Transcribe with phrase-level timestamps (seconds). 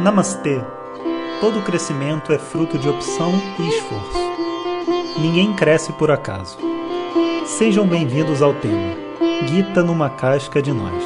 [0.00, 0.58] Namastê!
[1.42, 5.20] Todo crescimento é fruto de opção e esforço.
[5.20, 6.56] Ninguém cresce por acaso.
[7.44, 8.96] Sejam bem-vindos ao tema
[9.46, 11.04] Gita numa casca de nós.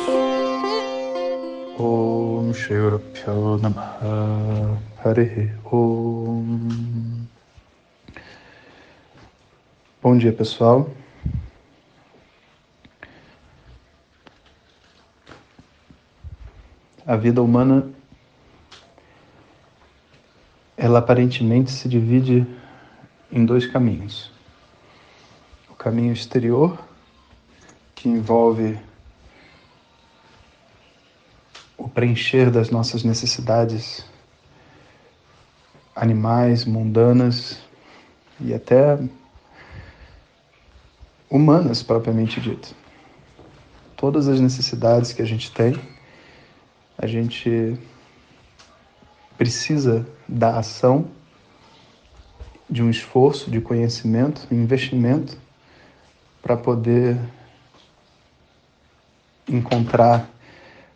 [1.77, 2.53] Om
[10.00, 10.88] Bom dia, pessoal.
[17.04, 17.92] A vida humana
[20.77, 22.46] ela aparentemente se divide
[23.31, 24.31] em dois caminhos.
[25.71, 26.79] O caminho exterior,
[27.95, 28.79] que envolve
[31.77, 34.05] o preencher das nossas necessidades
[35.95, 37.61] animais, mundanas
[38.41, 38.98] e até
[41.31, 42.75] humanas propriamente dito.
[43.97, 45.78] Todas as necessidades que a gente tem,
[46.98, 47.78] a gente
[49.36, 51.06] precisa da ação,
[52.68, 55.36] de um esforço, de conhecimento, investimento
[56.42, 57.18] para poder
[59.48, 60.28] encontrar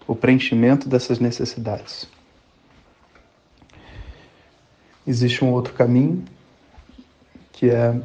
[0.06, 2.08] o preenchimento dessas necessidades.
[5.06, 6.25] Existe um outro caminho
[7.52, 8.00] que é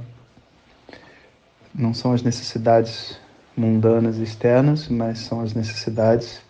[1.74, 3.20] não são as necessidades
[3.58, 6.42] mundanas externas, mas são as necessidades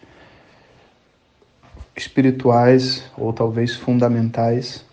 [1.95, 4.85] espirituais ou talvez fundamentais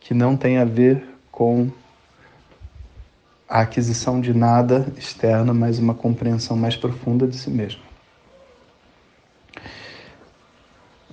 [0.00, 1.70] que não têm a ver com
[3.48, 7.82] a aquisição de nada externo, mas uma compreensão mais profunda de si mesmo.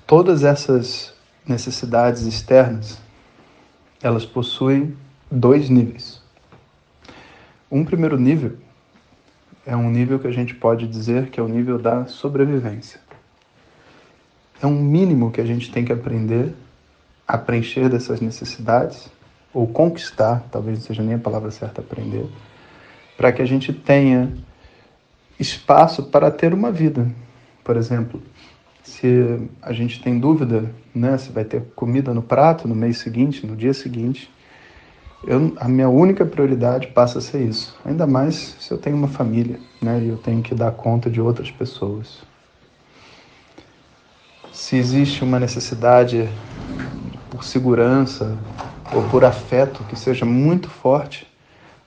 [0.06, 1.14] Todas essas
[1.46, 3.00] necessidades externas,
[4.02, 4.96] elas possuem
[5.30, 6.22] dois níveis.
[7.70, 8.58] Um primeiro nível
[9.66, 13.07] é um nível que a gente pode dizer que é o nível da sobrevivência
[14.62, 16.54] é um mínimo que a gente tem que aprender
[17.28, 19.10] a preencher dessas necessidades,
[19.54, 22.26] ou conquistar, talvez não seja nem a palavra certa aprender,
[23.18, 24.32] para que a gente tenha
[25.40, 27.08] espaço para ter uma vida.
[27.64, 28.22] Por exemplo,
[28.84, 33.46] se a gente tem dúvida né, se vai ter comida no prato no mês seguinte,
[33.46, 34.32] no dia seguinte,
[35.26, 37.78] eu, a minha única prioridade passa a ser isso.
[37.84, 41.20] Ainda mais se eu tenho uma família né, e eu tenho que dar conta de
[41.20, 42.22] outras pessoas
[44.52, 46.30] se existe uma necessidade
[47.30, 48.38] por segurança
[48.94, 51.28] ou por afeto que seja muito forte,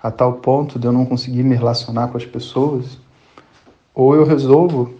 [0.02, 2.98] a tal ponto de eu não conseguir me relacionar com as pessoas,
[3.94, 4.94] ou eu resolvo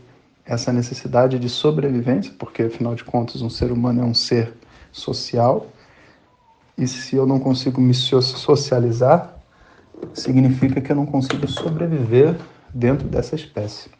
[0.45, 4.53] essa necessidade de sobrevivência, porque afinal de contas um ser humano é um ser
[4.93, 5.69] social,
[6.77, 9.37] e se eu não consigo me socializar,
[10.15, 12.37] significa que eu não consigo sobreviver
[12.73, 13.91] dentro dessa espécie.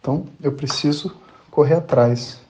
[0.00, 1.14] Então, eu preciso
[1.60, 2.40] correr atrás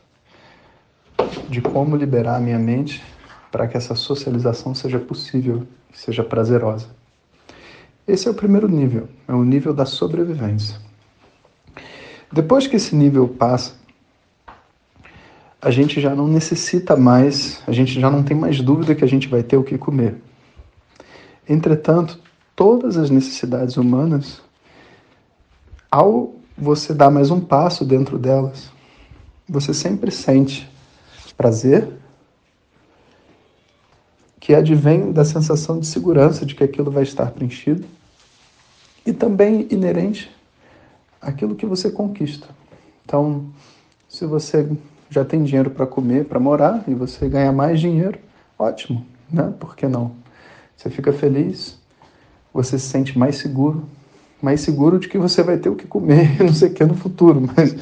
[1.48, 3.02] de como liberar a minha mente
[3.50, 6.86] para que essa socialização seja possível seja prazerosa.
[8.06, 10.76] Esse é o primeiro nível, é o nível da sobrevivência.
[12.30, 13.74] Depois que esse nível passa,
[15.60, 19.08] a gente já não necessita mais, a gente já não tem mais dúvida que a
[19.08, 20.22] gente vai ter o que comer.
[21.48, 22.20] Entretanto,
[22.54, 24.40] todas as necessidades humanas,
[25.90, 28.70] ao você dar mais um passo dentro delas,
[29.50, 30.70] você sempre sente
[31.36, 31.88] prazer
[34.38, 37.84] que advém da sensação de segurança de que aquilo vai estar preenchido
[39.04, 40.30] e também inerente
[41.20, 42.46] àquilo que você conquista.
[43.04, 43.46] Então,
[44.08, 44.70] se você
[45.10, 48.20] já tem dinheiro para comer, para morar e você ganha mais dinheiro,
[48.56, 49.52] ótimo, né?
[49.58, 50.12] Por que não?
[50.76, 51.76] Você fica feliz,
[52.54, 53.84] você se sente mais seguro,
[54.40, 56.94] mais seguro de que você vai ter o que comer, não sei o que no
[56.94, 57.74] futuro, mas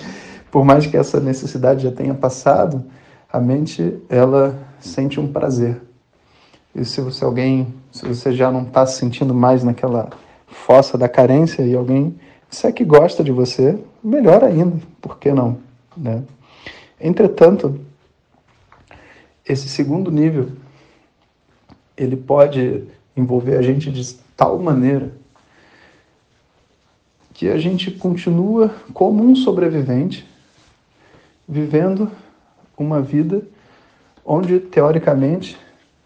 [0.51, 2.85] por mais que essa necessidade já tenha passado,
[3.31, 5.81] a mente ela sente um prazer.
[6.75, 10.11] E se você alguém, se você já não está se sentindo mais naquela
[10.47, 12.19] fossa da carência e alguém
[12.51, 15.59] se é que gosta de você, melhor ainda, por que não,
[15.97, 16.23] né?
[16.99, 17.79] Entretanto,
[19.47, 20.51] esse segundo nível
[21.97, 22.85] ele pode
[23.17, 25.13] envolver a gente de tal maneira
[27.35, 30.27] que a gente continua como um sobrevivente
[31.49, 32.11] vivendo
[32.77, 33.43] uma vida
[34.25, 35.59] onde, teoricamente,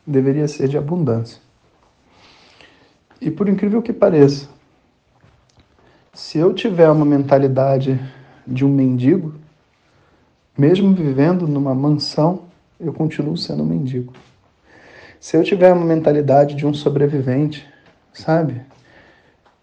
[0.06, 1.40] deveria ser de abundância.
[3.20, 4.48] E por incrível que pareça,
[6.14, 8.00] se eu tiver uma mentalidade
[8.46, 9.34] de um mendigo,
[10.56, 12.44] mesmo vivendo numa mansão,
[12.78, 14.12] eu continuo sendo um mendigo.
[15.18, 17.66] Se eu tiver uma mentalidade de um sobrevivente,
[18.12, 18.60] sabe?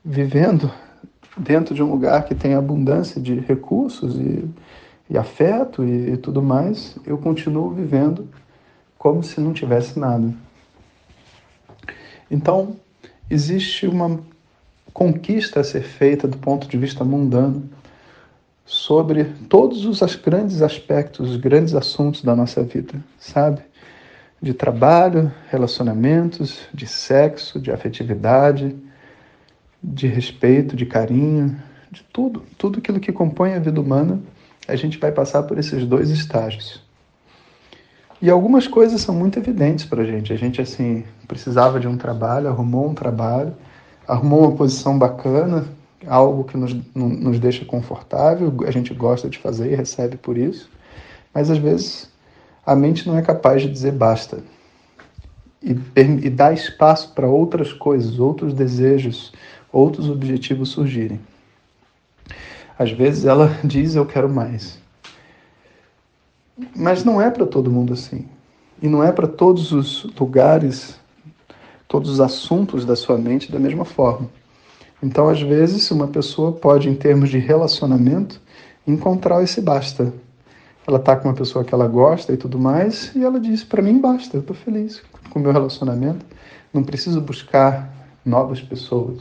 [0.04, 0.72] Vivendo
[1.38, 4.50] dentro de um lugar que tem abundância de recursos e
[5.10, 8.28] e afeto e, e tudo mais, eu continuo vivendo
[8.98, 10.34] como se não tivesse nada.
[12.30, 12.76] Então,
[13.30, 14.20] existe uma
[14.94, 17.70] conquista a ser feita do ponto de vista mundano
[18.66, 23.62] sobre todos os grandes aspectos, os grandes assuntos da nossa vida, sabe?
[24.40, 28.76] De trabalho, relacionamentos, de sexo, de afetividade,
[29.82, 31.60] de respeito, de carinho,
[31.92, 34.20] de tudo, tudo aquilo que compõe a vida humana,
[34.70, 36.82] a gente vai passar por esses dois estágios.
[38.22, 40.34] E algumas coisas são muito evidentes para a gente.
[40.34, 43.54] A gente, assim, precisava de um trabalho, arrumou um trabalho,
[44.08, 45.66] arrumou uma posição bacana,
[46.08, 50.70] algo que nos, nos deixa confortável, a gente gosta de fazer e recebe por isso,
[51.34, 52.10] mas às vezes
[52.66, 54.40] a mente não é capaz de dizer basta
[55.62, 59.34] e, e dar espaço para outras coisas, outros desejos,
[59.72, 61.20] outros objetivos surgirem.
[62.80, 64.80] Às vezes ela diz eu quero mais.
[66.74, 68.26] Mas não é para todo mundo assim.
[68.82, 70.98] E não é para todos os lugares,
[71.86, 74.30] todos os assuntos da sua mente da mesma forma.
[75.04, 78.40] Então, às vezes, uma pessoa pode, em termos de relacionamento,
[78.88, 80.14] encontrar esse basta.
[80.88, 83.82] Ela está com uma pessoa que ela gosta e tudo mais, e ela diz: Para
[83.82, 86.26] mim, basta, eu estou feliz com o meu relacionamento,
[86.74, 87.94] não preciso buscar
[88.26, 89.20] novas pessoas.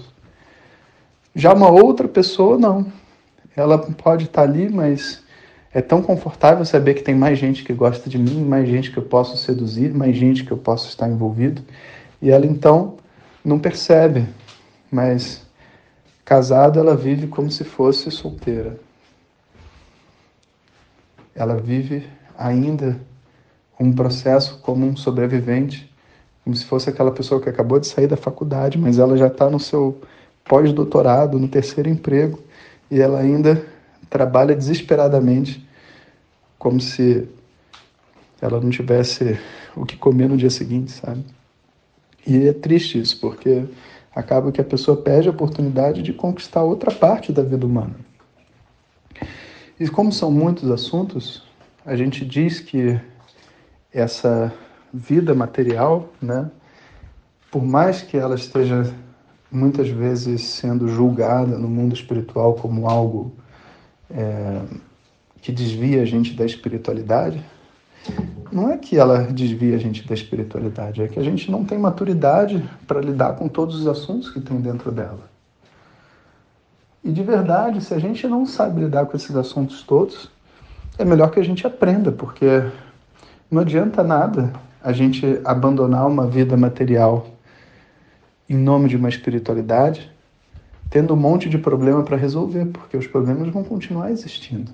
[1.35, 2.87] Já uma outra pessoa, não.
[3.59, 5.23] Ela pode estar tá ali, mas
[5.73, 8.99] é tão confortável saber que tem mais gente que gosta de mim, mais gente que
[8.99, 11.63] eu posso seduzir, mais gente que eu posso estar envolvido.
[12.23, 12.97] E ela então
[13.45, 14.27] não percebe,
[14.91, 15.47] mas
[16.25, 18.79] casada ela vive como se fosse solteira.
[21.35, 22.07] Ela vive
[22.37, 22.99] ainda
[23.79, 25.93] um processo como um sobrevivente,
[26.45, 29.49] como se fosse aquela pessoa que acabou de sair da faculdade, mas ela já está
[29.49, 30.01] no seu
[30.45, 32.43] pós-doutorado, no terceiro emprego,
[32.91, 33.65] e ela ainda
[34.09, 35.67] trabalha desesperadamente,
[36.59, 37.29] como se
[38.41, 39.39] ela não tivesse
[39.77, 41.25] o que comer no dia seguinte, sabe?
[42.27, 43.65] E é triste isso, porque
[44.15, 47.95] acaba que a pessoa perde a oportunidade de conquistar outra parte da vida humana.
[49.79, 51.43] E como são muitos assuntos,
[51.87, 53.01] a gente diz que
[53.93, 54.53] essa
[54.93, 56.51] vida material, né,
[57.51, 58.93] por mais que ela esteja
[59.51, 63.33] muitas vezes sendo julgada no mundo espiritual como algo
[64.11, 64.61] é,
[65.41, 67.43] que desvia a gente da espiritualidade,
[68.51, 71.79] não é que ela desvia a gente da espiritualidade, é que a gente não tem
[71.79, 75.29] maturidade para lidar com todos os assuntos que tem dentro dela.
[77.05, 80.31] E de verdade, se a gente não sabe lidar com esses assuntos todos,
[80.99, 82.65] é melhor que a gente aprenda, porque
[83.51, 84.53] não adianta nada
[84.83, 87.27] a gente abandonar uma vida material
[88.49, 90.11] em nome de uma espiritualidade,
[90.91, 94.73] tendo um monte de problema para resolver, porque os problemas vão continuar existindo.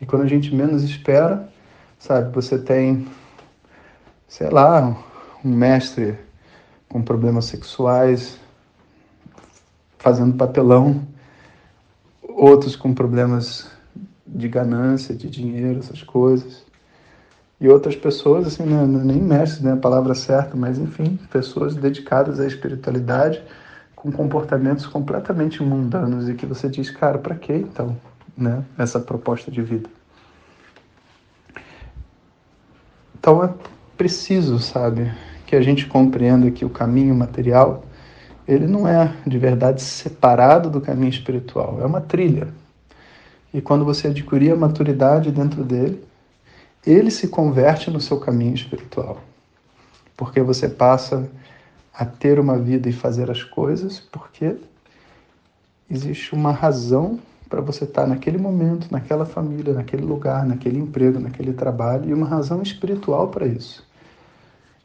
[0.00, 1.48] E quando a gente menos espera,
[1.98, 3.06] sabe, você tem,
[4.26, 4.96] sei lá,
[5.44, 6.18] um mestre
[6.88, 8.38] com problemas sexuais
[9.98, 11.06] fazendo papelão,
[12.22, 13.70] outros com problemas
[14.26, 16.64] de ganância, de dinheiro, essas coisas.
[17.60, 22.40] E outras pessoas, assim, né, nem mestre, né, a palavra certa, mas enfim, pessoas dedicadas
[22.40, 23.42] à espiritualidade
[23.94, 27.94] com comportamentos completamente mundanos e que você diz, cara, para que então,
[28.36, 29.90] né, essa proposta de vida?
[33.18, 33.52] Então é
[33.98, 35.12] preciso, sabe,
[35.46, 37.84] que a gente compreenda que o caminho material
[38.48, 42.48] ele não é de verdade separado do caminho espiritual, é uma trilha.
[43.52, 46.02] E quando você adquirir a maturidade dentro dele,
[46.86, 49.20] ele se converte no seu caminho espiritual.
[50.16, 51.28] Porque você passa
[51.92, 54.56] a ter uma vida e fazer as coisas porque
[55.90, 57.18] existe uma razão
[57.48, 62.26] para você estar naquele momento, naquela família, naquele lugar, naquele emprego, naquele trabalho e uma
[62.26, 63.84] razão espiritual para isso.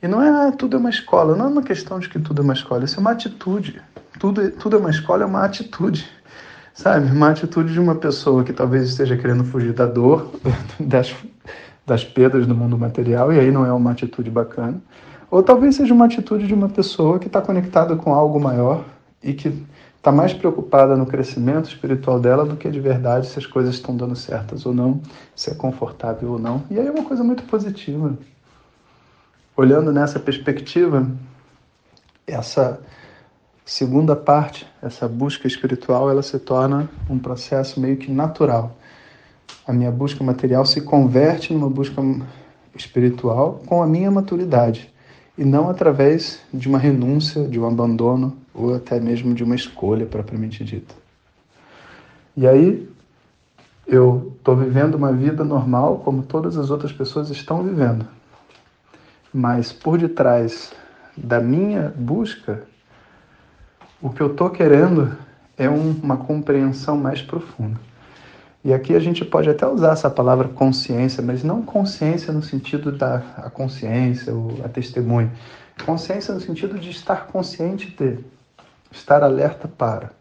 [0.01, 2.41] E não é ah, tudo é uma escola, não é uma questão de que tudo
[2.41, 3.81] é uma escola, isso é uma atitude.
[4.19, 6.09] Tudo, tudo é uma escola, é uma atitude.
[6.73, 7.09] Sabe?
[7.09, 10.31] Uma atitude de uma pessoa que talvez esteja querendo fugir da dor,
[10.79, 11.15] das,
[11.85, 14.81] das pedras do mundo material, e aí não é uma atitude bacana.
[15.29, 18.83] Ou talvez seja uma atitude de uma pessoa que está conectada com algo maior
[19.23, 19.65] e que
[19.97, 23.97] está mais preocupada no crescimento espiritual dela do que de verdade se as coisas estão
[23.97, 25.01] dando certas ou não,
[25.35, 26.63] se é confortável ou não.
[26.69, 28.15] E aí é uma coisa muito positiva.
[29.57, 31.09] Olhando nessa perspectiva,
[32.27, 32.79] essa
[33.65, 38.75] segunda parte, essa busca espiritual, ela se torna um processo meio que natural
[39.67, 42.01] a minha busca material se converte numa busca
[42.75, 44.93] espiritual com a minha maturidade
[45.37, 50.05] e não através de uma renúncia, de um abandono ou até mesmo de uma escolha
[50.05, 50.93] propriamente dita.
[52.37, 52.87] E aí
[53.87, 58.07] Eu estou vivendo uma vida normal como todas as outras pessoas estão vivendo.
[59.31, 60.73] Mas por detrás
[61.15, 62.63] da minha busca,
[64.01, 65.15] o que eu estou querendo
[65.55, 67.79] é um, uma compreensão mais profunda.
[68.65, 72.91] E aqui a gente pode até usar essa palavra consciência, mas não consciência no sentido
[72.91, 75.31] da a consciência ou a testemunho.
[75.85, 78.17] Consciência no sentido de estar consciente de,
[78.91, 80.13] estar alerta para.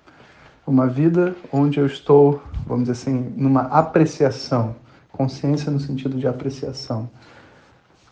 [0.67, 4.77] Uma vida onde eu estou, vamos dizer assim, numa apreciação.
[5.11, 7.09] Consciência no sentido de apreciação.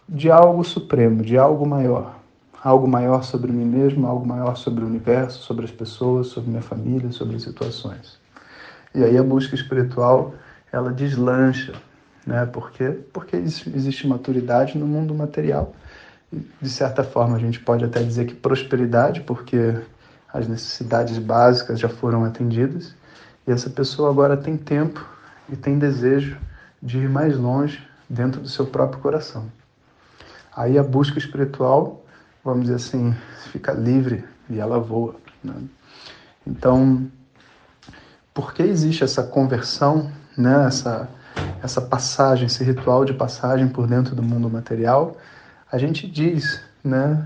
[0.08, 2.16] De algo supremo, de algo maior.
[2.64, 6.62] Algo maior sobre mim mesmo, algo maior sobre o universo, sobre as pessoas, sobre minha
[6.62, 8.22] família, sobre as situações.
[8.94, 10.34] E aí a busca espiritual,
[10.70, 11.75] ela deslancha,
[12.26, 12.46] né?
[12.46, 12.99] Por quê?
[13.12, 15.75] Porque existe maturidade no mundo material.
[16.61, 19.76] De certa forma, a gente pode até dizer que prosperidade, porque
[20.32, 22.94] as necessidades básicas já foram atendidas.
[23.46, 25.06] E essa pessoa agora tem tempo
[25.49, 26.38] e tem desejo
[26.82, 29.46] de ir mais longe dentro do seu próprio coração.
[30.54, 32.04] Aí a busca espiritual,
[32.44, 33.14] vamos dizer assim,
[33.50, 35.16] fica livre e ela voa.
[35.42, 35.54] Né?
[36.46, 37.11] Então,
[38.34, 40.66] por que existe essa conversão, né?
[40.66, 41.08] essa,
[41.62, 45.16] essa passagem, esse ritual de passagem por dentro do mundo material,
[45.70, 47.24] a gente diz né,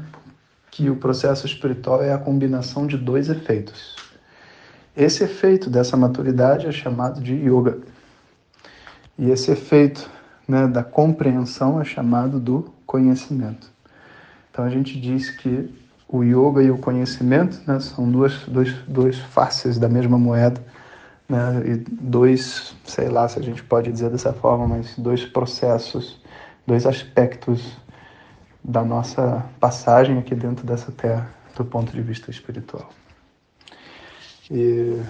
[0.71, 3.97] que o processo espiritual é a combinação de dois efeitos.
[4.97, 7.79] Esse efeito dessa maturidade é chamado de yoga.
[9.19, 10.11] E esse efeito
[10.49, 13.71] né, da compreensão é chamado do conhecimento.
[14.51, 15.73] Então a gente diz que
[16.09, 20.63] o yoga e o conhecimento né, são duas, dois, dois faces da mesma moeda
[21.29, 21.63] né?
[21.65, 26.21] E dois, sei lá se a gente pode dizer dessa forma, mas dois processos,
[26.67, 27.77] dois aspectos
[28.63, 32.91] da nossa passagem aqui dentro dessa terra, do ponto de vista espiritual.
[34.51, 35.01] E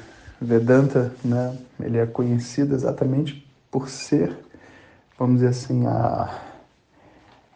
[0.41, 4.37] Vedanta, né, ele é conhecido exatamente por ser,
[5.19, 6.43] vamos dizer assim, a,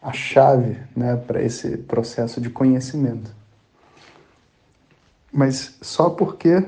[0.01, 3.31] a chave né, para esse processo de conhecimento.
[5.31, 6.65] Mas só porque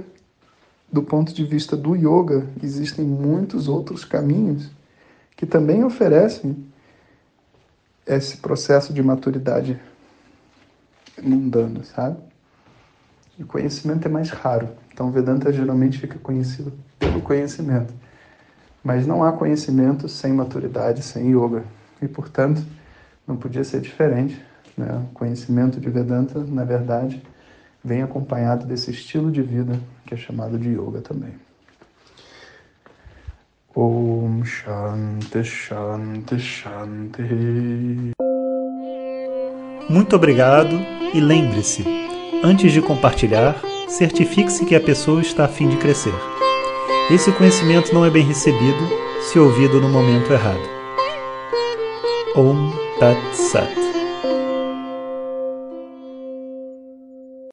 [0.93, 4.71] do ponto de vista do yoga, existem muitos outros caminhos
[5.35, 6.67] que também oferecem
[8.07, 9.81] esse processo de maturidade
[11.23, 12.19] mundano, sabe?
[13.39, 14.69] E conhecimento é mais raro.
[14.93, 17.95] Então, Vedanta geralmente fica conhecido pelo conhecimento.
[18.85, 21.65] Mas não há conhecimento sem maturidade, sem yoga.
[22.03, 22.63] E, portanto,
[23.27, 24.45] não podia ser diferente.
[24.77, 25.03] Né?
[25.11, 27.23] O conhecimento de Vedanta, na verdade,
[27.85, 31.35] vem acompanhado desse estilo de vida que é chamado de yoga também.
[33.75, 38.13] Om Shanti Shanti Shanti.
[39.89, 40.79] Muito obrigado
[41.13, 41.85] e lembre-se,
[42.45, 46.15] antes de compartilhar, certifique-se que a pessoa está a fim de crescer.
[47.11, 48.89] Esse conhecimento não é bem recebido
[49.21, 50.63] se ouvido no momento errado.
[52.37, 53.82] Om Tat Sat.